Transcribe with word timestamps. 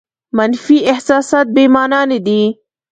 منفي 0.37 0.77
احساسات 0.91 1.47
بې 1.55 1.65
مانا 1.73 2.01
نه 2.11 2.19
دي. 2.25 2.41